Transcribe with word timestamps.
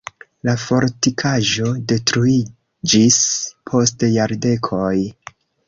La 0.47 0.53
fortikaĵo 0.61 1.73
detruiĝis 1.91 3.21
post 3.73 4.07
jardekoj. 4.17 4.93